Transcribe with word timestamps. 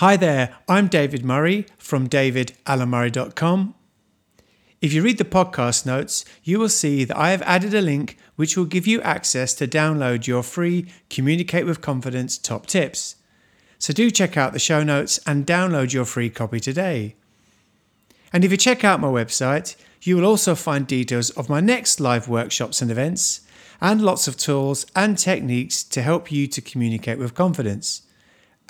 Hi 0.00 0.16
there, 0.16 0.56
I'm 0.66 0.88
David 0.88 1.26
Murray 1.26 1.66
from 1.76 2.08
davidalamurray.com. 2.08 3.74
If 4.80 4.94
you 4.94 5.02
read 5.02 5.18
the 5.18 5.26
podcast 5.26 5.84
notes, 5.84 6.24
you 6.42 6.58
will 6.58 6.70
see 6.70 7.04
that 7.04 7.18
I 7.18 7.32
have 7.32 7.42
added 7.42 7.74
a 7.74 7.82
link 7.82 8.16
which 8.34 8.56
will 8.56 8.64
give 8.64 8.86
you 8.86 9.02
access 9.02 9.52
to 9.56 9.68
download 9.68 10.26
your 10.26 10.42
free 10.42 10.90
Communicate 11.10 11.66
with 11.66 11.82
Confidence 11.82 12.38
top 12.38 12.64
tips. 12.64 13.16
So 13.78 13.92
do 13.92 14.10
check 14.10 14.38
out 14.38 14.54
the 14.54 14.58
show 14.58 14.82
notes 14.82 15.20
and 15.26 15.46
download 15.46 15.92
your 15.92 16.06
free 16.06 16.30
copy 16.30 16.60
today. 16.60 17.14
And 18.32 18.42
if 18.42 18.50
you 18.50 18.56
check 18.56 18.82
out 18.84 19.00
my 19.00 19.08
website, 19.08 19.76
you 20.00 20.16
will 20.16 20.24
also 20.24 20.54
find 20.54 20.86
details 20.86 21.28
of 21.28 21.50
my 21.50 21.60
next 21.60 22.00
live 22.00 22.26
workshops 22.26 22.80
and 22.80 22.90
events, 22.90 23.42
and 23.82 24.00
lots 24.00 24.26
of 24.26 24.38
tools 24.38 24.86
and 24.96 25.18
techniques 25.18 25.84
to 25.84 26.00
help 26.00 26.32
you 26.32 26.46
to 26.46 26.62
communicate 26.62 27.18
with 27.18 27.34
confidence. 27.34 28.06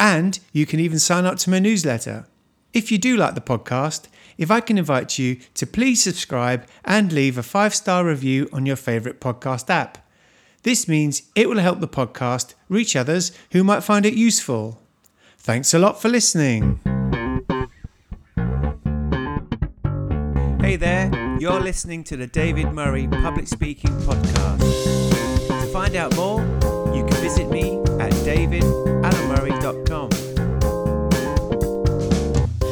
And 0.00 0.40
you 0.50 0.64
can 0.64 0.80
even 0.80 0.98
sign 0.98 1.26
up 1.26 1.36
to 1.40 1.50
my 1.50 1.58
newsletter. 1.58 2.26
If 2.72 2.91
you 2.91 2.96
do 2.96 3.18
like 3.18 3.34
the 3.34 3.42
podcast, 3.42 4.08
if 4.38 4.50
I 4.50 4.60
can 4.60 4.78
invite 4.78 5.18
you 5.18 5.36
to 5.54 5.66
please 5.66 6.02
subscribe 6.02 6.66
and 6.86 7.12
leave 7.12 7.36
a 7.36 7.42
five 7.42 7.74
star 7.74 8.06
review 8.06 8.48
on 8.50 8.64
your 8.64 8.77
favourite 8.77 9.20
podcast 9.20 9.68
app. 9.68 9.98
This 10.62 10.88
means 10.88 11.24
it 11.34 11.50
will 11.50 11.58
help 11.58 11.80
the 11.80 11.88
podcast 11.88 12.55
reach 12.70 12.96
others 12.96 13.32
who 13.52 13.62
might 13.62 13.84
find 13.84 14.06
it 14.06 14.14
useful. 14.14 14.80
Thanks 15.36 15.74
a 15.74 15.78
lot 15.78 16.00
for 16.00 16.08
listening. 16.08 16.80
Hey 20.62 20.77
there, 20.77 21.10
you're 21.38 21.60
listening 21.60 22.05
to 22.05 22.16
the 22.16 22.27
David 22.27 22.72
Murray 22.72 23.06
Public 23.06 23.48
Speaking 23.48 23.92
Podcast. 24.00 24.60
To 25.48 25.66
find 25.72 25.94
out 25.94 26.16
more, 26.16 26.41
you 26.94 27.05
can 27.05 27.16
visit 27.20 27.50
me 27.50 27.78
at 27.98 28.12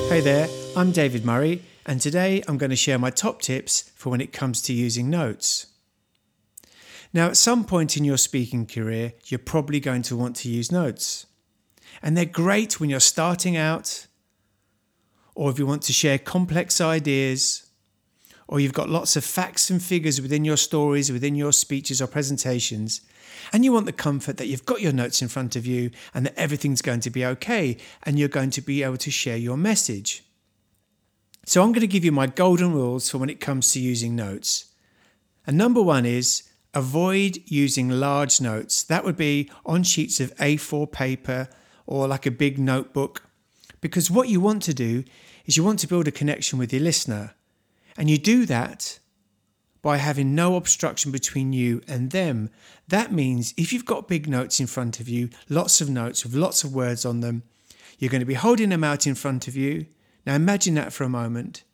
Hey 0.08 0.20
there, 0.20 0.48
I'm 0.76 0.90
David 0.90 1.24
Murray, 1.24 1.62
and 1.86 2.00
today 2.00 2.42
I'm 2.48 2.58
going 2.58 2.70
to 2.70 2.76
share 2.76 2.98
my 2.98 3.10
top 3.10 3.40
tips 3.40 3.92
for 3.94 4.10
when 4.10 4.20
it 4.20 4.32
comes 4.32 4.60
to 4.62 4.72
using 4.72 5.08
notes. 5.08 5.68
Now, 7.12 7.28
at 7.28 7.36
some 7.36 7.64
point 7.64 7.96
in 7.96 8.02
your 8.02 8.16
speaking 8.16 8.66
career, 8.66 9.12
you're 9.26 9.38
probably 9.38 9.78
going 9.78 10.02
to 10.02 10.16
want 10.16 10.34
to 10.36 10.48
use 10.48 10.72
notes. 10.72 11.26
And 12.02 12.16
they're 12.16 12.24
great 12.24 12.80
when 12.80 12.90
you're 12.90 12.98
starting 12.98 13.56
out, 13.56 14.08
or 15.36 15.52
if 15.52 15.58
you 15.60 15.66
want 15.66 15.82
to 15.82 15.92
share 15.92 16.18
complex 16.18 16.80
ideas, 16.80 17.67
or 18.48 18.58
you've 18.58 18.72
got 18.72 18.88
lots 18.88 19.14
of 19.14 19.24
facts 19.24 19.68
and 19.68 19.82
figures 19.82 20.20
within 20.20 20.44
your 20.44 20.56
stories, 20.56 21.12
within 21.12 21.34
your 21.34 21.52
speeches 21.52 22.00
or 22.00 22.06
presentations, 22.06 23.02
and 23.52 23.64
you 23.64 23.72
want 23.72 23.86
the 23.86 23.92
comfort 23.92 24.38
that 24.38 24.46
you've 24.46 24.64
got 24.64 24.80
your 24.80 24.92
notes 24.92 25.20
in 25.22 25.28
front 25.28 25.54
of 25.54 25.66
you 25.66 25.90
and 26.14 26.26
that 26.26 26.38
everything's 26.38 26.82
going 26.82 27.00
to 27.00 27.10
be 27.10 27.24
okay 27.24 27.76
and 28.02 28.18
you're 28.18 28.28
going 28.28 28.50
to 28.50 28.62
be 28.62 28.82
able 28.82 28.96
to 28.96 29.10
share 29.10 29.36
your 29.36 29.56
message. 29.56 30.24
So, 31.46 31.62
I'm 31.62 31.72
going 31.72 31.80
to 31.80 31.86
give 31.86 32.04
you 32.04 32.12
my 32.12 32.26
golden 32.26 32.72
rules 32.72 33.08
for 33.08 33.18
when 33.18 33.30
it 33.30 33.40
comes 33.40 33.72
to 33.72 33.80
using 33.80 34.16
notes. 34.16 34.66
And 35.46 35.56
number 35.56 35.80
one 35.80 36.04
is 36.04 36.42
avoid 36.74 37.38
using 37.46 37.88
large 37.88 38.40
notes. 38.40 38.82
That 38.82 39.04
would 39.04 39.16
be 39.16 39.50
on 39.64 39.82
sheets 39.82 40.20
of 40.20 40.34
A4 40.36 40.90
paper 40.92 41.48
or 41.86 42.06
like 42.06 42.26
a 42.26 42.30
big 42.30 42.58
notebook. 42.58 43.22
Because 43.80 44.10
what 44.10 44.28
you 44.28 44.40
want 44.40 44.62
to 44.64 44.74
do 44.74 45.04
is 45.46 45.56
you 45.56 45.64
want 45.64 45.78
to 45.80 45.86
build 45.86 46.06
a 46.06 46.12
connection 46.12 46.58
with 46.58 46.72
your 46.72 46.82
listener. 46.82 47.34
And 47.98 48.08
you 48.08 48.16
do 48.16 48.46
that 48.46 48.98
by 49.82 49.98
having 49.98 50.34
no 50.34 50.56
obstruction 50.56 51.12
between 51.12 51.52
you 51.52 51.82
and 51.86 52.10
them. 52.10 52.48
That 52.88 53.12
means 53.12 53.52
if 53.58 53.74
you've 53.74 53.84
got 53.84 54.08
big 54.08 54.26
notes 54.26 54.58
in 54.58 54.66
front 54.66 55.00
of 55.00 55.08
you, 55.08 55.28
lots 55.50 55.82
of 55.82 55.90
notes 55.90 56.24
with 56.24 56.34
lots 56.34 56.64
of 56.64 56.74
words 56.74 57.04
on 57.04 57.20
them, 57.20 57.42
you're 57.98 58.10
going 58.10 58.20
to 58.20 58.26
be 58.26 58.34
holding 58.34 58.70
them 58.70 58.84
out 58.84 59.06
in 59.06 59.14
front 59.14 59.46
of 59.46 59.54
you 59.54 59.84
now 60.28 60.34
imagine 60.34 60.74
that 60.74 60.92
for 60.92 61.04
a 61.04 61.08
moment. 61.08 61.64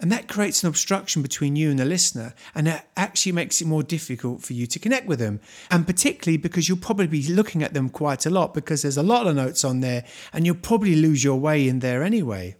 And 0.00 0.10
that 0.10 0.28
creates 0.28 0.62
an 0.62 0.70
obstruction 0.70 1.20
between 1.20 1.56
you 1.56 1.68
and 1.68 1.78
the 1.78 1.84
listener, 1.84 2.32
and 2.54 2.66
that 2.66 2.88
actually 2.96 3.32
makes 3.32 3.60
it 3.60 3.66
more 3.66 3.82
difficult 3.82 4.40
for 4.40 4.54
you 4.54 4.66
to 4.68 4.78
connect 4.78 5.06
with 5.06 5.18
them. 5.18 5.40
And 5.70 5.86
particularly 5.86 6.38
because 6.38 6.66
you'll 6.66 6.78
probably 6.78 7.06
be 7.06 7.28
looking 7.28 7.62
at 7.62 7.74
them 7.74 7.90
quite 7.90 8.24
a 8.24 8.30
lot 8.30 8.54
because 8.54 8.80
there's 8.80 8.96
a 8.96 9.02
lot 9.02 9.26
of 9.26 9.36
notes 9.36 9.62
on 9.62 9.80
there, 9.80 10.06
and 10.32 10.46
you'll 10.46 10.54
probably 10.54 10.94
lose 10.94 11.22
your 11.22 11.38
way 11.38 11.68
in 11.68 11.80
there 11.80 12.02
anyway. 12.02 12.56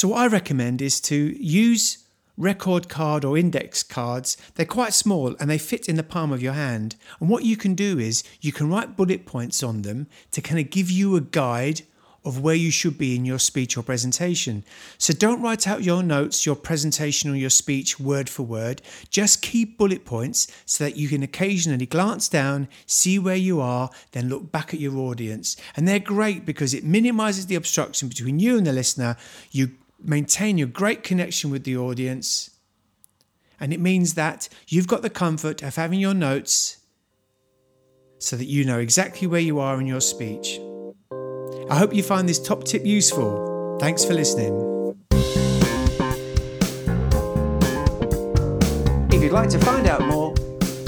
So, 0.00 0.08
what 0.08 0.20
I 0.20 0.28
recommend 0.28 0.80
is 0.80 0.98
to 1.02 1.14
use 1.14 1.98
record 2.38 2.88
card 2.88 3.22
or 3.22 3.36
index 3.36 3.82
cards. 3.82 4.38
They're 4.54 4.64
quite 4.64 4.94
small 4.94 5.36
and 5.38 5.50
they 5.50 5.58
fit 5.58 5.90
in 5.90 5.96
the 5.96 6.02
palm 6.02 6.32
of 6.32 6.40
your 6.40 6.54
hand. 6.54 6.96
And 7.20 7.28
what 7.28 7.44
you 7.44 7.54
can 7.54 7.74
do 7.74 7.98
is 7.98 8.24
you 8.40 8.50
can 8.50 8.70
write 8.70 8.96
bullet 8.96 9.26
points 9.26 9.62
on 9.62 9.82
them 9.82 10.06
to 10.30 10.40
kind 10.40 10.58
of 10.58 10.70
give 10.70 10.90
you 10.90 11.16
a 11.16 11.20
guide 11.20 11.82
of 12.24 12.40
where 12.40 12.54
you 12.54 12.70
should 12.70 12.96
be 12.96 13.14
in 13.14 13.26
your 13.26 13.38
speech 13.38 13.76
or 13.76 13.82
presentation. 13.82 14.64
So 14.96 15.12
don't 15.12 15.42
write 15.42 15.68
out 15.68 15.84
your 15.84 16.02
notes, 16.02 16.46
your 16.46 16.56
presentation, 16.56 17.30
or 17.30 17.36
your 17.36 17.50
speech 17.50 18.00
word 18.00 18.30
for 18.30 18.44
word. 18.44 18.80
Just 19.10 19.42
keep 19.42 19.76
bullet 19.76 20.06
points 20.06 20.48
so 20.64 20.82
that 20.84 20.96
you 20.96 21.08
can 21.08 21.22
occasionally 21.22 21.84
glance 21.84 22.26
down, 22.26 22.68
see 22.86 23.18
where 23.18 23.36
you 23.36 23.60
are, 23.60 23.90
then 24.12 24.30
look 24.30 24.50
back 24.50 24.72
at 24.72 24.80
your 24.80 24.96
audience. 24.96 25.58
And 25.76 25.86
they're 25.86 25.98
great 25.98 26.46
because 26.46 26.72
it 26.72 26.84
minimizes 26.84 27.48
the 27.48 27.54
obstruction 27.54 28.08
between 28.08 28.38
you 28.38 28.56
and 28.56 28.66
the 28.66 28.72
listener. 28.72 29.18
You 29.50 29.72
maintain 30.02 30.58
your 30.58 30.68
great 30.68 31.02
connection 31.02 31.50
with 31.50 31.64
the 31.64 31.76
audience. 31.76 32.50
And 33.58 33.72
it 33.72 33.80
means 33.80 34.14
that 34.14 34.48
you've 34.68 34.86
got 34.86 35.02
the 35.02 35.10
comfort 35.10 35.62
of 35.62 35.76
having 35.76 36.00
your 36.00 36.14
notes 36.14 36.78
so 38.18 38.36
that 38.36 38.46
you 38.46 38.64
know 38.64 38.78
exactly 38.78 39.26
where 39.26 39.40
you 39.40 39.58
are 39.58 39.80
in 39.80 39.86
your 39.86 40.00
speech. 40.00 40.60
I 41.70 41.76
hope 41.76 41.94
you 41.94 42.02
find 42.02 42.28
this 42.28 42.40
top 42.40 42.64
tip 42.64 42.84
useful. 42.84 43.78
Thanks 43.80 44.04
for 44.04 44.14
listening. 44.14 44.66
If 49.12 49.22
you'd 49.22 49.32
like 49.32 49.50
to 49.50 49.58
find 49.58 49.86
out 49.86 50.06
more, 50.06 50.34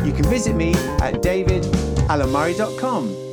you 0.05 0.12
can 0.12 0.25
visit 0.25 0.56
me 0.56 0.72
at 1.01 1.22
davidalamurray.com. 1.22 3.31